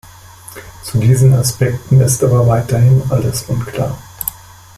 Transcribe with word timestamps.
Zu 0.83 0.97
diesen 0.97 1.31
Aspekten 1.35 2.01
ist 2.01 2.23
aber 2.23 2.47
weiterhin 2.47 3.03
alles 3.11 3.43
unklar. 3.43 3.99